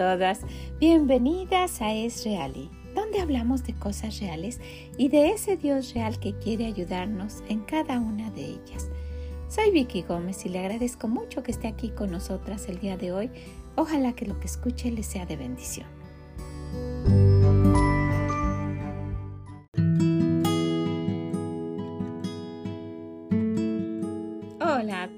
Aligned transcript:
todas, 0.00 0.40
bienvenidas 0.78 1.82
a 1.82 1.92
Es 1.92 2.24
Reali, 2.24 2.70
donde 2.94 3.20
hablamos 3.20 3.64
de 3.64 3.74
cosas 3.74 4.18
reales 4.18 4.58
y 4.96 5.10
de 5.10 5.32
ese 5.32 5.58
Dios 5.58 5.92
real 5.92 6.18
que 6.18 6.32
quiere 6.38 6.64
ayudarnos 6.64 7.42
en 7.50 7.60
cada 7.60 8.00
una 8.00 8.30
de 8.30 8.46
ellas. 8.46 8.88
Soy 9.50 9.70
Vicky 9.70 10.00
Gómez 10.00 10.46
y 10.46 10.48
le 10.48 10.60
agradezco 10.60 11.06
mucho 11.06 11.42
que 11.42 11.50
esté 11.50 11.68
aquí 11.68 11.90
con 11.90 12.10
nosotras 12.10 12.66
el 12.70 12.78
día 12.78 12.96
de 12.96 13.12
hoy. 13.12 13.30
Ojalá 13.76 14.14
que 14.14 14.24
lo 14.24 14.40
que 14.40 14.46
escuche 14.46 14.90
le 14.90 15.02
sea 15.02 15.26
de 15.26 15.36
bendición. 15.36 15.99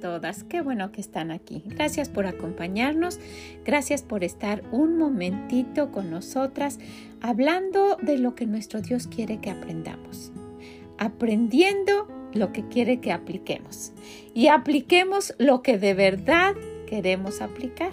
Todas, 0.01 0.45
qué 0.45 0.61
bueno 0.61 0.93
que 0.93 1.01
están 1.01 1.31
aquí. 1.31 1.63
Gracias 1.65 2.09
por 2.09 2.27
acompañarnos, 2.27 3.19
gracias 3.65 4.03
por 4.03 4.23
estar 4.23 4.63
un 4.71 4.99
momentito 4.99 5.91
con 5.91 6.11
nosotras 6.11 6.79
hablando 7.21 7.97
de 8.03 8.19
lo 8.19 8.35
que 8.35 8.47
nuestro 8.47 8.83
Dios 8.83 9.07
quiere 9.07 9.39
que 9.41 9.51
aprendamos, 9.51 10.31
aprendiendo 10.99 12.07
lo 12.35 12.53
que 12.53 12.69
quiere 12.69 13.01
que 13.01 13.13
apliquemos 13.13 13.93
y 14.35 14.49
apliquemos 14.49 15.35
lo 15.39 15.63
que 15.63 15.79
de 15.79 15.95
verdad 15.95 16.55
queremos 16.87 17.41
aplicar. 17.41 17.93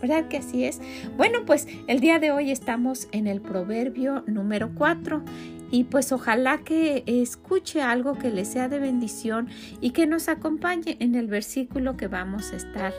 ¿Verdad 0.00 0.28
que 0.28 0.38
así 0.38 0.64
es? 0.64 0.80
Bueno, 1.16 1.40
pues 1.44 1.66
el 1.88 1.98
día 2.00 2.20
de 2.20 2.30
hoy 2.30 2.52
estamos 2.52 3.08
en 3.10 3.26
el 3.26 3.40
proverbio 3.40 4.22
número 4.26 4.70
4 4.74 5.22
y 5.70 5.84
pues 5.84 6.12
ojalá 6.12 6.58
que 6.58 7.04
escuche 7.06 7.82
algo 7.82 8.18
que 8.18 8.30
le 8.30 8.44
sea 8.44 8.68
de 8.68 8.78
bendición 8.78 9.48
y 9.80 9.90
que 9.90 10.06
nos 10.06 10.28
acompañe 10.28 10.96
en 11.00 11.14
el 11.14 11.26
versículo 11.26 11.96
que 11.96 12.08
vamos 12.08 12.52
a 12.52 12.56
estar 12.56 12.92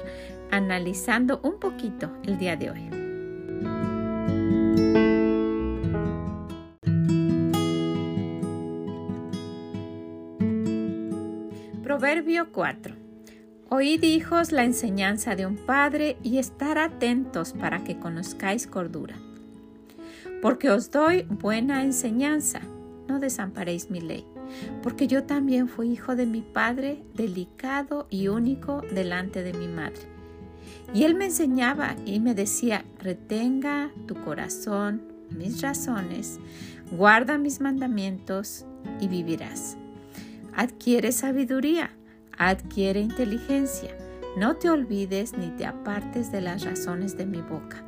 analizando 0.51 1.39
un 1.43 1.59
poquito 1.59 2.11
el 2.25 2.37
día 2.37 2.55
de 2.55 2.71
hoy. 2.71 2.89
Proverbio 11.83 12.51
4. 12.51 12.95
Oíd 13.69 14.03
hijos 14.03 14.51
la 14.51 14.63
enseñanza 14.63 15.35
de 15.35 15.45
un 15.45 15.55
padre 15.55 16.17
y 16.23 16.37
estar 16.37 16.77
atentos 16.77 17.53
para 17.53 17.83
que 17.83 17.99
conozcáis 17.99 18.67
cordura 18.67 19.15
porque 20.41 20.69
os 20.69 20.91
doy 20.91 21.23
buena 21.23 21.83
enseñanza. 21.83 22.61
No 23.07 23.19
desamparéis 23.19 23.89
mi 23.89 24.01
ley, 24.01 24.25
porque 24.83 25.07
yo 25.07 25.23
también 25.23 25.67
fui 25.67 25.91
hijo 25.91 26.15
de 26.15 26.25
mi 26.25 26.41
padre, 26.41 27.03
delicado 27.15 28.07
y 28.09 28.27
único 28.27 28.81
delante 28.93 29.43
de 29.43 29.53
mi 29.53 29.67
madre. 29.67 30.01
Y 30.93 31.03
él 31.03 31.15
me 31.15 31.25
enseñaba 31.25 31.95
y 32.05 32.19
me 32.19 32.35
decía, 32.35 32.85
retenga 32.99 33.91
tu 34.07 34.15
corazón 34.15 35.09
mis 35.35 35.61
razones, 35.61 36.39
guarda 36.91 37.37
mis 37.37 37.61
mandamientos 37.61 38.65
y 38.99 39.07
vivirás. 39.07 39.77
Adquiere 40.55 41.11
sabiduría, 41.11 41.91
adquiere 42.37 42.99
inteligencia, 43.01 43.95
no 44.37 44.55
te 44.55 44.69
olvides 44.69 45.37
ni 45.37 45.49
te 45.51 45.65
apartes 45.65 46.31
de 46.31 46.41
las 46.41 46.63
razones 46.63 47.17
de 47.17 47.25
mi 47.25 47.41
boca. 47.41 47.83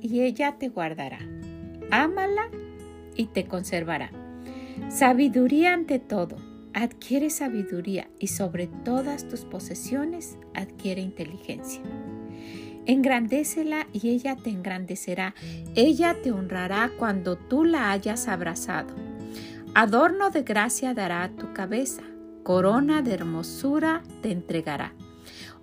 Y 0.00 0.22
ella 0.22 0.56
te 0.58 0.68
guardará. 0.68 1.18
Ámala 1.90 2.48
y 3.16 3.26
te 3.26 3.46
conservará. 3.46 4.10
Sabiduría 4.88 5.74
ante 5.74 5.98
todo. 5.98 6.36
Adquiere 6.74 7.30
sabiduría 7.30 8.08
y 8.18 8.28
sobre 8.28 8.68
todas 8.68 9.26
tus 9.26 9.44
posesiones 9.44 10.38
adquiere 10.54 11.00
inteligencia. 11.00 11.82
Engrandécela 12.86 13.86
y 13.92 14.10
ella 14.10 14.36
te 14.36 14.50
engrandecerá. 14.50 15.34
Ella 15.74 16.16
te 16.22 16.30
honrará 16.30 16.92
cuando 16.98 17.36
tú 17.36 17.64
la 17.64 17.90
hayas 17.90 18.28
abrazado. 18.28 18.94
Adorno 19.74 20.30
de 20.30 20.42
gracia 20.42 20.94
dará 20.94 21.24
a 21.24 21.30
tu 21.30 21.52
cabeza. 21.52 22.02
Corona 22.44 23.02
de 23.02 23.14
hermosura 23.14 24.02
te 24.22 24.30
entregará. 24.30 24.94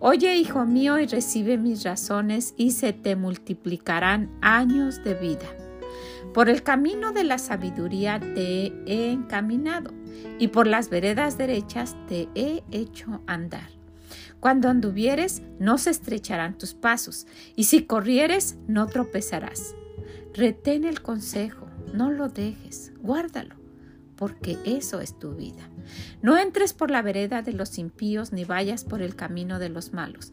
Oye, 0.07 0.37
hijo 0.37 0.65
mío, 0.65 0.99
y 0.99 1.07
recibe 1.07 1.57
mis 1.57 1.83
razones, 1.83 2.53
y 2.57 2.73
se 2.73 2.93
te 2.93 3.15
multiplicarán 3.15 4.29
años 4.39 5.03
de 5.03 5.15
vida. 5.15 5.47
Por 6.31 6.47
el 6.47 6.61
camino 6.61 7.11
de 7.11 7.23
la 7.23 7.39
sabiduría 7.39 8.19
te 8.19 8.67
he 8.85 9.11
encaminado, 9.11 9.95
y 10.37 10.49
por 10.49 10.67
las 10.67 10.91
veredas 10.91 11.39
derechas 11.39 11.95
te 12.07 12.29
he 12.35 12.61
hecho 12.69 13.23
andar. 13.25 13.71
Cuando 14.39 14.69
anduvieres, 14.69 15.41
no 15.57 15.79
se 15.79 15.89
estrecharán 15.89 16.55
tus 16.55 16.75
pasos, 16.75 17.25
y 17.55 17.63
si 17.63 17.85
corrieres, 17.85 18.59
no 18.67 18.85
tropezarás. 18.85 19.73
Retén 20.35 20.83
el 20.83 21.01
consejo, 21.01 21.65
no 21.95 22.11
lo 22.11 22.29
dejes, 22.29 22.93
guárdalo 23.01 23.64
porque 24.15 24.57
eso 24.65 25.01
es 25.01 25.17
tu 25.17 25.35
vida. 25.35 25.69
No 26.21 26.37
entres 26.37 26.73
por 26.73 26.91
la 26.91 27.01
vereda 27.01 27.41
de 27.41 27.53
los 27.53 27.77
impíos 27.77 28.31
ni 28.31 28.45
vayas 28.45 28.83
por 28.83 29.01
el 29.01 29.15
camino 29.15 29.59
de 29.59 29.69
los 29.69 29.93
malos. 29.93 30.31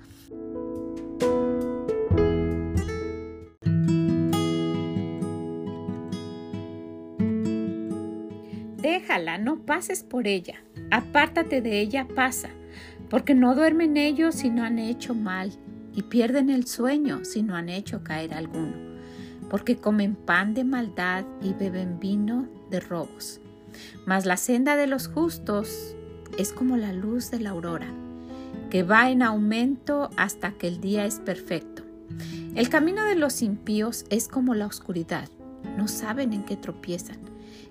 Déjala, 8.83 9.39
no 9.39 9.65
pases 9.65 10.03
por 10.03 10.27
ella. 10.27 10.63
Apártate 10.91 11.63
de 11.63 11.81
ella, 11.81 12.09
pasa, 12.15 12.51
porque 13.09 13.35
no 13.35 13.55
duermen 13.55 13.97
ellos 13.97 14.35
si 14.35 14.51
no 14.51 14.65
han 14.65 14.79
hecho 14.79 15.15
mal, 15.15 15.53
y 15.95 16.03
pierden 16.03 16.51
el 16.51 16.67
sueño 16.67 17.25
si 17.25 17.43
no 17.43 17.55
han 17.55 17.69
hecho 17.69 18.03
caer 18.03 18.35
alguno, 18.35 18.75
porque 19.51 19.77
comen 19.77 20.15
pan 20.17 20.55
de 20.55 20.65
maldad 20.65 21.25
y 21.43 21.53
beben 21.53 22.01
vino 22.01 22.49
de 22.71 22.81
robos. 22.81 23.42
Mas 24.07 24.27
la 24.27 24.37
senda 24.37 24.77
de 24.77 24.87
los 24.87 25.09
justos 25.09 25.95
es 26.39 26.53
como 26.53 26.77
la 26.77 26.93
luz 26.93 27.31
de 27.31 27.41
la 27.41 27.51
aurora, 27.51 27.89
que 28.71 28.83
va 28.83 29.11
en 29.11 29.23
aumento 29.23 30.11
hasta 30.17 30.53
que 30.53 30.69
el 30.69 30.81
día 30.81 31.05
es 31.05 31.17
perfecto. 31.21 31.83
El 32.55 32.69
camino 32.69 33.05
de 33.05 33.15
los 33.15 33.43
impíos 33.43 34.05
es 34.11 34.29
como 34.29 34.55
la 34.55 34.67
oscuridad, 34.67 35.29
no 35.77 35.89
saben 35.89 36.33
en 36.33 36.45
qué 36.45 36.57
tropiezan. 36.57 37.19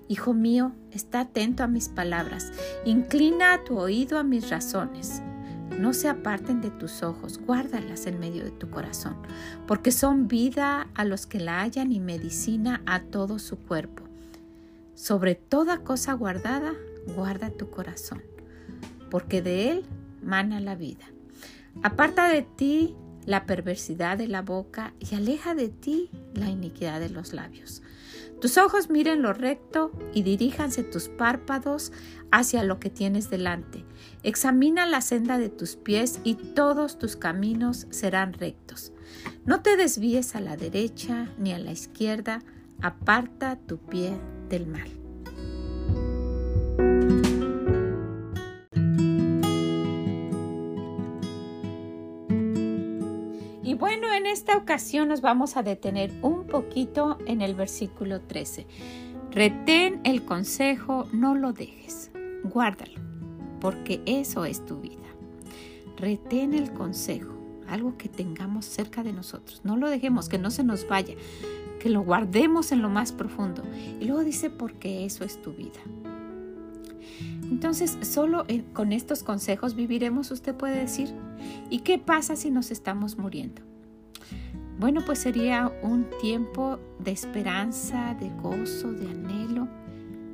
Hijo 0.08 0.34
mío, 0.34 0.72
está 0.90 1.20
atento 1.20 1.62
a 1.62 1.68
mis 1.68 1.88
palabras, 1.88 2.52
inclina 2.84 3.62
tu 3.64 3.78
oído 3.78 4.18
a 4.18 4.24
mis 4.24 4.50
razones. 4.50 5.22
No 5.78 5.94
se 5.94 6.08
aparten 6.08 6.60
de 6.60 6.70
tus 6.70 7.02
ojos, 7.02 7.38
guárdalas 7.38 8.06
en 8.06 8.20
medio 8.20 8.44
de 8.44 8.50
tu 8.50 8.68
corazón, 8.68 9.16
porque 9.66 9.90
son 9.90 10.28
vida 10.28 10.88
a 10.94 11.04
los 11.04 11.26
que 11.26 11.40
la 11.40 11.62
hallan 11.62 11.92
y 11.92 12.00
medicina 12.00 12.82
a 12.84 13.00
todo 13.00 13.38
su 13.38 13.56
cuerpo. 13.58 14.11
Sobre 14.94 15.34
toda 15.34 15.84
cosa 15.84 16.12
guardada, 16.14 16.74
guarda 17.16 17.50
tu 17.50 17.70
corazón, 17.70 18.22
porque 19.10 19.42
de 19.42 19.70
él 19.70 19.84
mana 20.22 20.60
la 20.60 20.74
vida. 20.74 21.04
Aparta 21.82 22.28
de 22.28 22.42
ti 22.42 22.94
la 23.24 23.46
perversidad 23.46 24.18
de 24.18 24.28
la 24.28 24.42
boca 24.42 24.94
y 24.98 25.14
aleja 25.14 25.54
de 25.54 25.68
ti 25.68 26.10
la 26.34 26.48
iniquidad 26.48 27.00
de 27.00 27.08
los 27.08 27.32
labios. 27.32 27.82
Tus 28.40 28.58
ojos 28.58 28.90
miren 28.90 29.22
lo 29.22 29.32
recto 29.32 29.92
y 30.12 30.24
diríjanse 30.24 30.82
tus 30.82 31.08
párpados 31.08 31.92
hacia 32.32 32.64
lo 32.64 32.80
que 32.80 32.90
tienes 32.90 33.30
delante. 33.30 33.84
Examina 34.24 34.84
la 34.84 35.00
senda 35.00 35.38
de 35.38 35.48
tus 35.48 35.76
pies 35.76 36.18
y 36.24 36.34
todos 36.34 36.98
tus 36.98 37.14
caminos 37.14 37.86
serán 37.90 38.32
rectos. 38.32 38.92
No 39.44 39.62
te 39.62 39.76
desvíes 39.76 40.34
a 40.34 40.40
la 40.40 40.56
derecha 40.56 41.28
ni 41.38 41.52
a 41.52 41.58
la 41.60 41.70
izquierda, 41.70 42.42
aparta 42.82 43.56
tu 43.56 43.78
pie 43.78 44.12
del 44.48 44.66
mal. 44.66 44.88
Y 53.62 53.74
bueno, 53.74 54.12
en 54.12 54.26
esta 54.26 54.56
ocasión 54.56 55.08
nos 55.08 55.22
vamos 55.22 55.56
a 55.56 55.62
detener 55.62 56.12
un 56.20 56.46
poquito 56.46 57.16
en 57.26 57.40
el 57.40 57.54
versículo 57.54 58.20
13. 58.20 58.66
Retén 59.30 60.00
el 60.04 60.24
consejo, 60.24 61.06
no 61.12 61.34
lo 61.34 61.52
dejes, 61.52 62.10
guárdalo, 62.44 63.00
porque 63.60 64.02
eso 64.04 64.44
es 64.44 64.66
tu 64.66 64.80
vida. 64.80 64.98
Retén 65.96 66.52
el 66.52 66.72
consejo, 66.72 67.32
algo 67.68 67.96
que 67.96 68.08
tengamos 68.08 68.64
cerca 68.66 69.02
de 69.02 69.12
nosotros. 69.12 69.60
No 69.64 69.76
lo 69.76 69.88
dejemos, 69.88 70.28
que 70.28 70.38
no 70.38 70.50
se 70.50 70.64
nos 70.64 70.86
vaya 70.88 71.14
que 71.82 71.90
lo 71.90 72.02
guardemos 72.02 72.70
en 72.70 72.80
lo 72.80 72.88
más 72.88 73.10
profundo. 73.10 73.64
Y 74.00 74.04
luego 74.04 74.22
dice, 74.22 74.50
porque 74.50 75.04
eso 75.04 75.24
es 75.24 75.42
tu 75.42 75.52
vida. 75.52 75.80
Entonces, 77.42 77.98
solo 78.02 78.46
con 78.72 78.92
estos 78.92 79.24
consejos 79.24 79.74
viviremos, 79.74 80.30
usted 80.30 80.54
puede 80.54 80.78
decir. 80.78 81.12
¿Y 81.70 81.80
qué 81.80 81.98
pasa 81.98 82.36
si 82.36 82.52
nos 82.52 82.70
estamos 82.70 83.18
muriendo? 83.18 83.62
Bueno, 84.78 85.02
pues 85.04 85.18
sería 85.18 85.72
un 85.82 86.06
tiempo 86.20 86.78
de 87.00 87.10
esperanza, 87.10 88.14
de 88.14 88.30
gozo, 88.40 88.92
de 88.92 89.10
anhelo, 89.10 89.66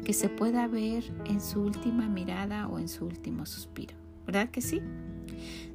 que 0.05 0.13
se 0.13 0.29
pueda 0.29 0.67
ver 0.69 1.05
en 1.25 1.41
su 1.41 1.63
última 1.63 2.09
mirada 2.09 2.69
o 2.69 2.79
en 2.79 2.89
su 2.89 3.07
último 3.07 3.47
suspiro. 3.47 3.95
¿Verdad 4.27 4.51
que 4.51 4.61
sí? 4.61 4.83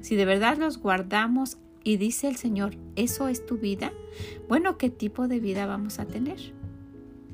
Si 0.00 0.16
de 0.16 0.24
verdad 0.24 0.58
los 0.58 0.78
guardamos 0.78 1.58
y 1.82 1.96
dice 1.98 2.28
el 2.28 2.36
Señor, 2.36 2.76
eso 2.96 3.28
es 3.28 3.44
tu 3.44 3.58
vida, 3.58 3.92
bueno, 4.48 4.78
¿qué 4.78 4.90
tipo 4.90 5.28
de 5.28 5.40
vida 5.40 5.66
vamos 5.66 5.98
a 5.98 6.06
tener? 6.06 6.38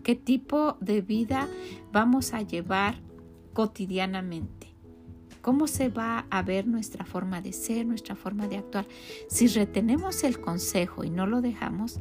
¿Qué 0.02 0.17
tipo 0.17 0.76
de 0.81 1.02
vida 1.02 1.49
vamos 1.93 2.32
a 2.32 2.43
llevar 2.43 3.00
cotidianamente? 3.52 4.69
¿Cómo 5.43 5.67
se 5.67 5.88
va 5.88 6.26
a 6.31 6.43
ver 6.43 6.67
nuestra 6.67 7.05
forma 7.05 7.40
de 7.40 7.52
ser, 7.52 7.87
nuestra 7.87 8.14
forma 8.14 8.46
de 8.46 8.58
actuar? 8.58 8.87
Si 9.28 9.46
retenemos 9.46 10.23
el 10.25 10.40
consejo 10.40 11.02
y 11.05 11.11
no 11.11 11.26
lo 11.26 11.40
dejamos, 11.40 12.00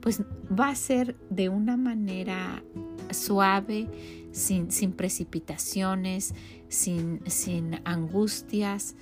pues 0.00 0.22
va 0.48 0.68
a 0.68 0.74
ser 0.76 1.16
de 1.28 1.48
una 1.48 1.76
manera 1.76 2.62
suave, 3.10 3.88
sin, 4.32 4.92
precipitaciones, 4.92 6.34
sin 6.68 7.80
angustias, 7.84 8.94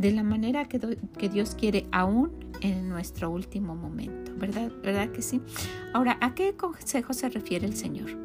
de 0.00 0.12
la 0.12 0.22
manera 0.22 0.64
que, 0.64 0.80
que, 1.18 1.28
Dios 1.28 1.54
quiere, 1.54 1.86
aún 1.92 2.32
en 2.62 2.88
nuestro 2.88 3.30
último 3.30 3.76
momento, 3.76 4.32
¿verdad? 4.34 4.72
¿verdad 4.82 5.10
que 5.10 5.20
sí? 5.20 5.42
Ahora, 5.92 6.16
¿a 6.22 6.34
qué 6.34 6.56
consejo 6.56 7.12
se 7.12 7.28
refiere 7.28 7.66
el 7.66 7.76
Señor? 7.76 8.16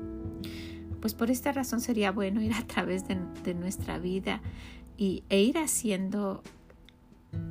Pues 1.01 1.13
por 1.13 1.29
esta 1.29 1.51
razón 1.51 1.81
sería 1.81 2.13
bueno 2.13 2.41
ir 2.41 2.53
a 2.53 2.65
través 2.65 3.05
de, 3.09 3.17
de 3.43 3.53
nuestra 3.53 3.99
vida 3.99 4.41
y, 4.97 5.23
e 5.27 5.41
ir 5.41 5.57
haciendo 5.57 6.43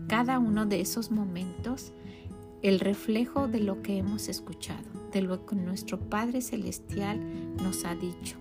cada 0.09 0.38
uno 0.38 0.65
de 0.65 0.81
esos 0.81 1.11
momentos 1.11 1.93
el 2.62 2.81
reflejo 2.81 3.47
de 3.47 3.61
lo 3.61 3.82
que 3.82 3.99
hemos 3.99 4.31
escuchado, 4.31 5.11
de 5.12 5.21
lo 5.21 5.44
que 5.44 5.55
nuestro 5.55 6.00
Padre 6.00 6.41
Celestial 6.41 7.21
nos 7.62 7.85
ha 7.85 7.94
dicho 7.94 8.38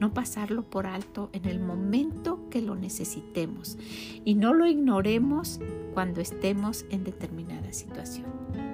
no 0.00 0.12
pasarlo 0.12 0.62
por 0.62 0.86
alto 0.86 1.30
en 1.32 1.46
el 1.46 1.60
momento 1.60 2.48
que 2.50 2.60
lo 2.60 2.74
necesitemos 2.74 3.78
y 4.24 4.34
no 4.34 4.52
lo 4.52 4.66
ignoremos 4.66 5.60
cuando 5.94 6.20
estemos 6.20 6.84
en 6.90 7.04
determinada 7.04 7.72
situación. 7.72 8.26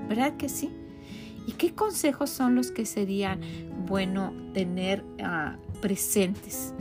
¿Verdad 0.09 0.37
que 0.37 0.49
sí? 0.49 0.71
¿Y 1.47 1.53
qué 1.53 1.75
consejos 1.75 2.31
son 2.31 2.55
los 2.55 2.71
que 2.71 2.87
serían 2.87 3.41
bueno 3.87 4.33
tener 4.53 5.05
ah, 5.23 5.57
presentes 5.81 6.75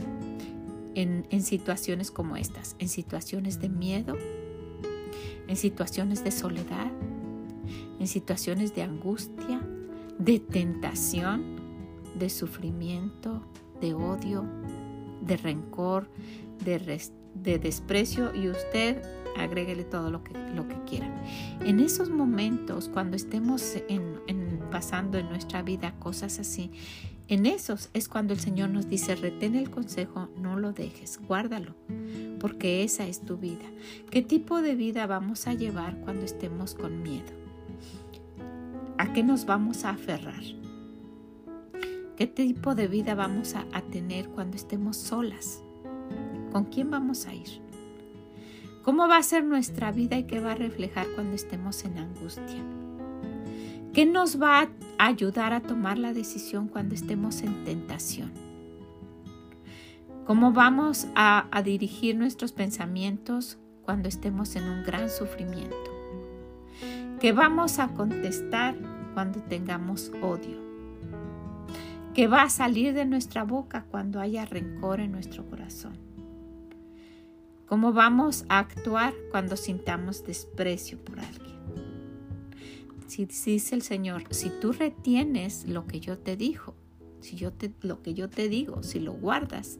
en, 0.94 1.26
en 1.30 1.42
situaciones 1.42 2.10
como 2.10 2.36
estas? 2.36 2.76
En 2.78 2.88
situaciones 2.88 3.60
de 3.60 3.68
miedo, 3.68 4.16
en 5.48 5.56
situaciones 5.56 6.22
de 6.24 6.30
soledad, 6.30 6.90
en 7.98 8.06
situaciones 8.06 8.74
de 8.74 8.82
angustia, 8.82 9.60
de 10.18 10.38
tentación, 10.38 11.56
de 12.18 12.28
sufrimiento, 12.30 13.42
de 13.82 13.92
odio, 13.92 14.46
de 15.20 15.36
rencor, 15.36 16.08
de, 16.64 17.00
de 17.34 17.58
desprecio 17.58 18.34
y 18.34 18.48
usted 18.48 19.02
agréguele 19.36 19.84
todo 19.84 20.10
lo 20.10 20.24
que, 20.24 20.32
lo 20.54 20.68
que 20.68 20.76
quiera. 20.86 21.10
En 21.60 21.80
esos 21.80 22.08
momentos, 22.08 22.88
cuando 22.88 23.16
estemos 23.16 23.76
pasando 24.70 25.18
en 25.18 25.28
nuestra 25.28 25.62
vida 25.62 25.94
cosas 25.98 26.38
así, 26.38 26.70
en 27.28 27.46
esos 27.46 27.90
es 27.92 28.08
cuando 28.08 28.32
el 28.34 28.40
Señor 28.40 28.70
nos 28.70 28.88
dice, 28.88 29.14
retén 29.14 29.54
el 29.54 29.70
consejo, 29.70 30.28
no 30.36 30.58
lo 30.58 30.72
dejes, 30.72 31.18
guárdalo, 31.26 31.74
porque 32.40 32.84
esa 32.84 33.06
es 33.06 33.20
tu 33.20 33.36
vida. 33.36 33.64
¿Qué 34.10 34.22
tipo 34.22 34.60
de 34.60 34.74
vida 34.74 35.06
vamos 35.06 35.46
a 35.46 35.54
llevar 35.54 35.96
cuando 36.00 36.24
estemos 36.24 36.74
con 36.74 37.02
miedo? 37.02 37.32
¿A 38.98 39.12
qué 39.12 39.22
nos 39.22 39.46
vamos 39.46 39.84
a 39.84 39.90
aferrar? 39.90 40.61
¿Qué 42.22 42.28
tipo 42.28 42.76
de 42.76 42.86
vida 42.86 43.16
vamos 43.16 43.56
a, 43.56 43.80
tener 43.80 44.28
cuando 44.28 44.56
estemos 44.56 44.96
solas? 44.96 45.60
¿Con 46.52 46.66
quién 46.66 46.88
vamos 46.88 47.26
a 47.26 47.34
ir? 47.34 47.60
¿Cómo 48.84 49.08
va 49.08 49.16
a 49.16 49.22
ser 49.24 49.42
nuestra 49.42 49.90
vida 49.90 50.16
y 50.16 50.22
qué 50.22 50.38
va 50.38 50.52
a 50.52 50.54
reflejar 50.54 51.08
cuando 51.16 51.34
estemos 51.34 51.84
en 51.84 51.98
angustia? 51.98 52.62
¿Qué 53.92 54.06
nos 54.06 54.40
va 54.40 54.60
a 54.60 54.68
ayudar 55.04 55.52
a 55.52 55.62
tomar 55.62 55.98
la 55.98 56.12
decisión 56.12 56.68
cuando 56.68 56.94
estemos 56.94 57.42
en 57.42 57.64
tentación? 57.64 58.30
¿Cómo 60.24 60.52
vamos 60.52 61.08
a, 61.16 61.48
dirigir 61.64 62.16
nuestros 62.16 62.52
pensamientos 62.52 63.58
cuando 63.82 64.08
estemos 64.08 64.54
en 64.54 64.68
un 64.68 64.84
gran 64.84 65.10
sufrimiento? 65.10 65.76
¿Qué 67.18 67.32
vamos 67.32 67.80
a 67.80 67.88
contestar 67.88 68.76
cuando 69.12 69.40
tengamos 69.42 70.12
odio? 70.22 70.71
Que 72.14 72.28
va 72.28 72.42
a 72.42 72.50
salir 72.50 72.92
de 72.92 73.06
nuestra 73.06 73.44
boca 73.44 73.86
cuando 73.90 74.20
haya 74.20 74.44
rencor 74.44 75.00
en 75.00 75.12
nuestro 75.12 75.48
corazón. 75.48 75.96
¿Cómo 77.66 77.94
vamos 77.94 78.44
a 78.50 78.58
actuar 78.58 79.14
cuando 79.30 79.56
sintamos 79.56 80.24
desprecio 80.24 80.98
por 80.98 81.20
alguien? 81.20 81.52
Si 83.06 83.24
dice 83.24 83.74
el 83.74 83.82
Señor, 83.82 84.24
si 84.30 84.50
tú 84.60 84.72
retienes 84.72 85.66
lo 85.66 85.86
que 85.86 86.00
yo 86.00 86.18
te 86.18 86.36
dijo, 86.36 86.74
si 87.20 87.36
yo 87.36 87.52
te, 87.52 87.72
lo 87.80 88.02
que 88.02 88.14
yo 88.14 88.28
te 88.28 88.48
digo, 88.48 88.82
si 88.82 89.00
lo 89.00 89.12
guardas 89.14 89.78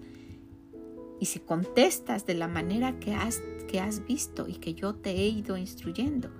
y 1.20 1.26
si 1.26 1.38
contestas 1.40 2.24
de 2.24 2.34
la 2.34 2.48
manera 2.48 2.98
que 2.98 3.14
has, 3.14 3.42
que 3.68 3.80
has 3.80 4.06
visto 4.06 4.48
y 4.48 4.54
que 4.54 4.74
yo 4.74 4.94
te 4.94 5.10
he 5.10 5.28
ido 5.28 5.58
instruyendo, 5.58 6.30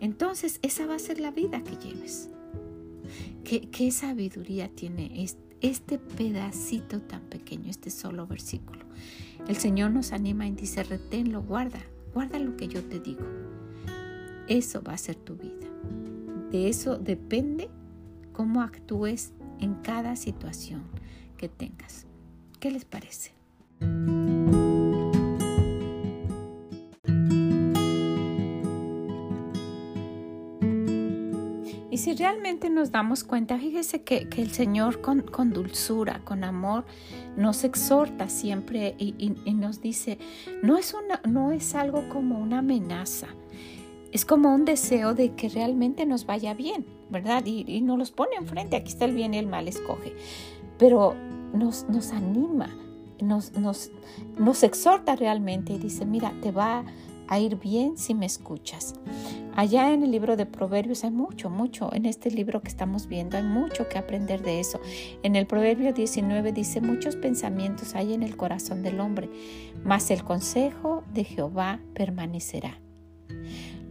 entonces 0.00 0.58
esa 0.60 0.86
va 0.86 0.96
a 0.96 0.98
ser 0.98 1.18
la 1.18 1.30
vida 1.30 1.62
que 1.62 1.76
lleves. 1.76 2.28
¿Qué, 3.44 3.90
sabiduría 3.90 4.68
tiene 4.68 5.22
este, 5.60 5.98
pedacito 5.98 7.02
tan 7.02 7.20
pequeño, 7.22 7.68
este 7.68 7.90
solo 7.90 8.26
versículo? 8.26 8.80
El 9.46 9.56
Señor 9.56 9.90
nos 9.90 10.12
anima 10.12 10.46
y 10.46 10.52
dice, 10.52 10.82
reténlo, 10.82 11.42
guarda, 11.42 11.80
guarda 12.14 12.38
lo 12.38 12.56
que 12.56 12.68
yo 12.68 12.82
te 12.82 13.00
digo. 13.00 13.26
Eso 14.48 14.82
va 14.82 14.94
a 14.94 14.98
ser 14.98 15.16
tu 15.16 15.36
vida. 15.36 15.68
De 16.50 16.68
eso 16.70 16.96
depende 16.96 17.68
cómo 18.32 18.62
actúes 18.62 19.32
en 19.60 19.74
cada 19.74 20.16
situación 20.16 20.82
que 21.36 21.48
tengas. 21.48 22.06
¿Qué 22.60 22.70
les 22.70 22.86
parece? 22.86 23.32
Si 32.04 32.12
realmente 32.12 32.68
nos 32.68 32.92
damos 32.92 33.24
cuenta, 33.24 33.56
fíjese 33.56 34.02
que, 34.02 34.28
el 34.36 34.50
Señor 34.50 35.00
con, 35.00 35.24
dulzura, 35.54 36.20
con 36.22 36.44
amor, 36.44 36.84
nos 37.34 37.64
exhorta 37.64 38.28
siempre 38.28 38.94
y, 38.98 39.30
nos 39.54 39.80
dice, 39.80 40.18
no 40.62 40.76
es, 40.76 40.92
una, 40.92 41.22
no 41.26 41.50
es 41.50 41.74
algo 41.74 42.06
como 42.10 42.38
una 42.38 42.58
amenaza, 42.58 43.28
es 44.12 44.26
como 44.26 44.54
un 44.54 44.66
deseo 44.66 45.14
de 45.14 45.34
que 45.34 45.48
realmente 45.48 46.04
nos 46.04 46.26
vaya 46.26 46.52
bien, 46.52 46.84
¿verdad? 47.08 47.46
Y, 47.46 47.64
y 47.66 47.80
nos 47.80 47.96
los 47.96 48.10
pone 48.10 48.36
enfrente, 48.36 48.76
aquí 48.76 48.88
está 48.88 49.06
el 49.06 49.14
bien 49.14 49.32
y 49.32 49.38
el 49.38 49.46
mal, 49.46 49.66
escoge. 49.66 50.14
Pero 50.76 51.14
nos, 51.54 51.88
nos 51.88 52.12
anima, 52.12 52.68
nos, 53.22 53.54
nos, 53.54 53.90
nos 54.36 54.62
exhorta 54.62 55.16
realmente 55.16 55.72
y 55.72 55.78
dice, 55.78 56.04
mira, 56.04 56.34
te 56.42 56.52
va 56.52 56.84
a 57.28 57.38
ir 57.38 57.56
bien 57.56 57.96
si 57.96 58.14
me 58.14 58.26
escuchas. 58.26 58.94
Allá 59.56 59.92
en 59.92 60.02
el 60.02 60.10
libro 60.10 60.36
de 60.36 60.46
Proverbios 60.46 61.04
hay 61.04 61.12
mucho, 61.12 61.48
mucho, 61.48 61.92
en 61.92 62.06
este 62.06 62.30
libro 62.30 62.60
que 62.60 62.68
estamos 62.68 63.06
viendo 63.06 63.36
hay 63.36 63.44
mucho 63.44 63.88
que 63.88 63.98
aprender 63.98 64.42
de 64.42 64.58
eso. 64.58 64.80
En 65.22 65.36
el 65.36 65.46
Proverbio 65.46 65.92
19 65.92 66.52
dice, 66.52 66.80
muchos 66.80 67.14
pensamientos 67.14 67.94
hay 67.94 68.14
en 68.14 68.24
el 68.24 68.36
corazón 68.36 68.82
del 68.82 68.98
hombre, 68.98 69.28
mas 69.84 70.10
el 70.10 70.24
consejo 70.24 71.04
de 71.12 71.24
Jehová 71.24 71.80
permanecerá. 71.94 72.83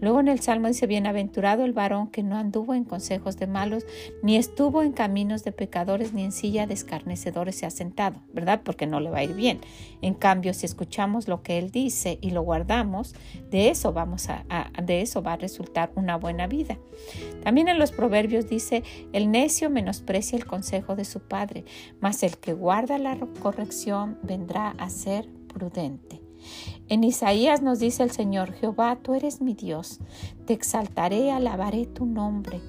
Luego 0.03 0.19
en 0.19 0.27
el 0.27 0.41
Salmo 0.41 0.67
dice, 0.67 0.85
bienaventurado 0.85 1.63
el 1.63 1.71
varón 1.71 2.07
que 2.07 2.23
no 2.23 2.35
anduvo 2.35 2.73
en 2.73 2.83
consejos 2.83 3.37
de 3.37 3.47
malos, 3.47 3.85
ni 4.21 4.35
estuvo 4.35 4.83
en 4.83 4.91
caminos 4.91 5.45
de 5.45 5.53
pecadores, 5.53 6.11
ni 6.11 6.25
en 6.25 6.33
silla 6.33 6.67
de 6.67 6.73
escarnecedores 6.73 7.55
se 7.55 7.65
ha 7.65 7.69
sentado, 7.69 8.19
¿verdad? 8.33 8.63
Porque 8.65 8.85
no 8.85 8.99
le 8.99 9.09
va 9.09 9.19
a 9.19 9.23
ir 9.23 9.33
bien. 9.33 9.61
En 10.01 10.13
cambio, 10.13 10.53
si 10.53 10.65
escuchamos 10.65 11.29
lo 11.29 11.41
que 11.41 11.57
él 11.57 11.71
dice 11.71 12.17
y 12.19 12.31
lo 12.31 12.41
guardamos, 12.41 13.15
de 13.49 13.69
eso 13.69 13.95
de 14.83 15.01
eso 15.01 15.23
va 15.23 15.33
a 15.33 15.37
resultar 15.37 15.93
una 15.95 16.17
buena 16.17 16.47
vida. 16.47 16.77
También 17.41 17.69
en 17.69 17.79
los 17.79 17.93
proverbios 17.93 18.49
dice, 18.49 18.83
el 19.13 19.31
necio 19.31 19.69
menosprecia 19.69 20.37
el 20.37 20.45
consejo 20.45 20.97
de 20.97 21.05
su 21.05 21.21
padre, 21.21 21.63
mas 22.01 22.23
el 22.23 22.37
que 22.39 22.51
guarda 22.51 22.97
la 22.97 23.17
corrección 23.41 24.17
vendrá 24.21 24.71
a 24.71 24.89
ser 24.89 25.29
prudente. 25.47 26.22
En 26.89 27.03
Isaías 27.03 27.61
nos 27.61 27.79
dice 27.79 28.03
el 28.03 28.11
Señor, 28.11 28.53
Jehová, 28.53 28.97
tú 29.01 29.13
eres 29.13 29.41
mi 29.41 29.53
Dios, 29.53 29.99
te 30.45 30.53
exaltaré, 30.53 31.31
alabaré 31.31 31.85
tu 31.85 32.05
nombre, 32.05 32.61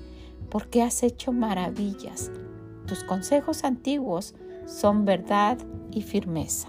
porque 0.50 0.82
has 0.82 1.02
hecho 1.02 1.32
maravillas. 1.32 2.30
Tus 2.86 3.04
consejos 3.04 3.64
antiguos 3.64 4.34
son 4.66 5.04
verdad 5.04 5.58
y 5.90 6.02
firmeza. 6.02 6.68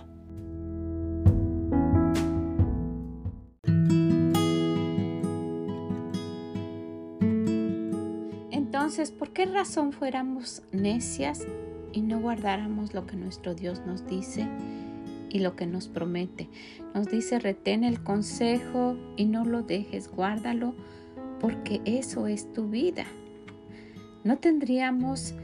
Entonces, 8.52 9.12
¿por 9.12 9.32
qué 9.32 9.46
razón 9.46 9.94
fuéramos 9.94 10.62
necias 10.72 11.48
y 11.92 12.02
no 12.02 12.20
guardáramos 12.20 12.94
lo 12.94 13.06
que 13.06 13.16
nuestro 13.16 13.56
Dios 13.56 13.82
nos 13.86 14.06
dice 14.06 14.48
y 15.30 15.40
lo 15.40 15.56
que 15.56 15.66
nos 15.66 15.88
promete. 15.88 16.50
Nos 16.94 17.08
dice, 17.08 17.40
retén 17.40 17.84
el 17.84 18.02
consejo 18.02 18.96
y 19.18 19.26
no 19.26 19.46
lo 19.46 19.64
dejes, 19.64 20.10
guárdalo, 20.10 20.74
porque 21.40 21.82
eso 21.86 22.28
es 22.28 22.52
tu 22.54 22.70
vida. 22.70 23.06
No 24.24 24.38
tendríamos 24.38 25.36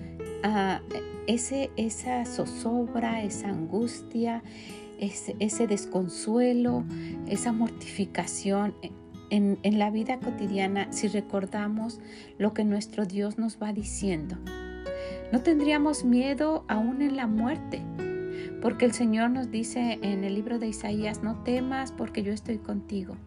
uh, 0.43 0.81
ese, 1.27 1.69
esa 1.77 2.25
zozobra, 2.25 3.23
esa 3.23 3.49
angustia, 3.49 4.43
ese, 4.99 5.35
ese 5.39 5.67
desconsuelo, 5.67 6.83
esa 7.27 7.51
mortificación 7.51 8.73
en, 9.29 9.59
en 9.63 9.79
la 9.79 9.89
vida 9.89 10.19
cotidiana 10.19 10.91
si 10.91 11.07
recordamos 11.07 11.99
lo 12.37 12.53
que 12.53 12.63
nuestro 12.63 13.05
Dios 13.05 13.37
nos 13.37 13.61
va 13.61 13.73
diciendo. 13.73 14.37
No 15.31 15.41
tendríamos 15.41 16.03
miedo 16.03 16.65
aún 16.67 17.01
en 17.01 17.15
la 17.15 17.25
muerte, 17.25 17.81
porque 18.61 18.85
el 18.85 18.93
Señor 18.93 19.31
nos 19.31 19.49
dice 19.49 19.99
en 20.01 20.23
el 20.23 20.35
libro 20.35 20.59
de 20.59 20.67
Isaías, 20.67 21.23
no 21.23 21.43
temas 21.43 21.91
porque 21.91 22.23
yo 22.23 22.31
estoy 22.31 22.59
contigo. 22.59 23.17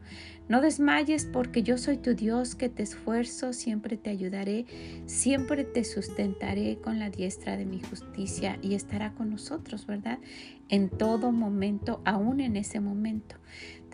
No 0.46 0.60
desmayes 0.60 1.24
porque 1.24 1.62
yo 1.62 1.78
soy 1.78 1.96
tu 1.96 2.14
Dios 2.14 2.54
que 2.54 2.68
te 2.68 2.82
esfuerzo, 2.82 3.54
siempre 3.54 3.96
te 3.96 4.10
ayudaré, 4.10 4.66
siempre 5.06 5.64
te 5.64 5.84
sustentaré 5.84 6.78
con 6.78 6.98
la 6.98 7.08
diestra 7.08 7.56
de 7.56 7.64
mi 7.64 7.80
justicia 7.80 8.58
y 8.60 8.74
estará 8.74 9.14
con 9.14 9.30
nosotros, 9.30 9.86
¿verdad? 9.86 10.18
En 10.68 10.90
todo 10.90 11.32
momento, 11.32 12.02
aún 12.04 12.40
en 12.40 12.56
ese 12.56 12.80
momento. 12.80 13.36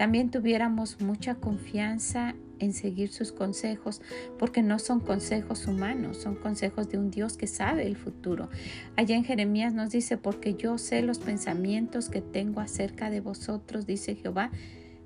También 0.01 0.31
tuviéramos 0.31 0.99
mucha 1.03 1.35
confianza 1.35 2.35
en 2.59 2.73
seguir 2.73 3.13
sus 3.13 3.33
consejos, 3.33 4.01
porque 4.39 4.63
no 4.63 4.79
son 4.79 5.01
consejos 5.01 5.67
humanos, 5.67 6.17
son 6.17 6.37
consejos 6.37 6.89
de 6.89 6.97
un 6.97 7.11
Dios 7.11 7.37
que 7.37 7.47
sabe 7.47 7.87
el 7.87 7.99
futuro. 7.99 8.49
Allá 8.97 9.15
en 9.15 9.25
Jeremías 9.25 9.75
nos 9.75 9.91
dice, 9.91 10.17
porque 10.17 10.55
yo 10.55 10.79
sé 10.79 11.03
los 11.03 11.19
pensamientos 11.19 12.09
que 12.09 12.23
tengo 12.23 12.63
acerca 12.63 13.11
de 13.11 13.21
vosotros, 13.21 13.85
dice 13.85 14.15
Jehová, 14.15 14.51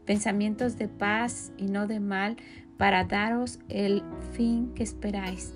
pensamientos 0.04 0.78
de 0.78 0.86
paz 0.86 1.50
y 1.56 1.64
no 1.64 1.88
de 1.88 1.98
mal, 1.98 2.36
para 2.76 3.02
daros 3.02 3.58
el 3.68 4.04
fin 4.30 4.74
que 4.76 4.84
esperáis, 4.84 5.54